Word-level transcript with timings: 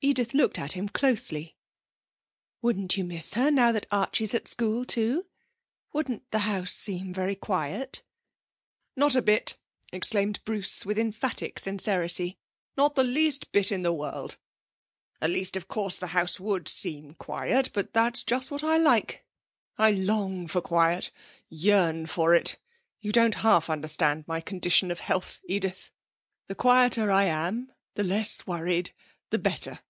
Edith 0.00 0.32
looked 0.32 0.60
at 0.60 0.74
him 0.74 0.88
closely. 0.88 1.56
'Wouldn't 2.62 2.96
you 2.96 3.02
miss 3.02 3.34
her, 3.34 3.50
now 3.50 3.72
that 3.72 3.88
Archie's 3.90 4.32
at 4.32 4.46
school 4.46 4.84
too? 4.84 5.26
Wouldn't 5.92 6.30
the 6.30 6.38
house 6.46 6.70
seem 6.72 7.12
very 7.12 7.34
quiet?' 7.34 8.04
'Not 8.94 9.16
a 9.16 9.22
bit!' 9.22 9.58
exclaimed 9.92 10.38
Bruce 10.44 10.86
with 10.86 10.98
emphatic 10.98 11.58
sincerity. 11.58 12.38
'Not 12.76 12.94
the 12.94 13.02
least 13.02 13.50
bit 13.50 13.72
in 13.72 13.82
the 13.82 13.92
world! 13.92 14.38
At 15.20 15.30
least, 15.30 15.56
of 15.56 15.66
course, 15.66 15.98
the 15.98 16.06
house 16.14 16.38
would 16.38 16.68
seem 16.68 17.14
quiet, 17.14 17.70
but 17.74 17.92
that's 17.92 18.22
just 18.22 18.52
what 18.52 18.62
I 18.62 18.76
like. 18.76 19.26
I 19.78 19.90
long 19.90 20.46
for 20.46 20.60
quiet 20.60 21.10
yearn 21.48 22.06
for 22.06 22.36
it. 22.36 22.56
You 23.00 23.10
don't 23.10 23.34
half 23.34 23.68
understand 23.68 24.28
my 24.28 24.40
condition 24.42 24.92
of 24.92 25.00
health, 25.00 25.40
Edith. 25.46 25.90
The 26.46 26.54
quieter 26.54 27.10
I 27.10 27.24
am, 27.24 27.72
the 27.94 28.04
less 28.04 28.46
worried, 28.46 28.94
the 29.30 29.40
better. 29.40 29.80